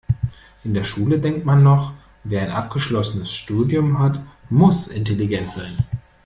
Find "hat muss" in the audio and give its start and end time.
3.99-4.87